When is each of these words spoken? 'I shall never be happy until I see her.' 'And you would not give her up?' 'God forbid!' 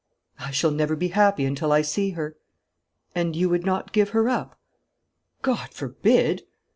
'I 0.39 0.49
shall 0.49 0.71
never 0.71 0.95
be 0.95 1.09
happy 1.09 1.45
until 1.45 1.71
I 1.71 1.83
see 1.83 2.09
her.' 2.17 2.35
'And 3.13 3.35
you 3.35 3.49
would 3.49 3.67
not 3.67 3.91
give 3.93 4.09
her 4.17 4.27
up?' 4.29 4.59
'God 5.43 5.69
forbid!' 5.75 6.41